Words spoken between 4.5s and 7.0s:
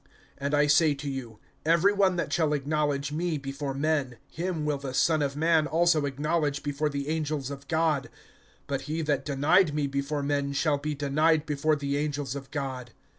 will the Son of man also acknowledge before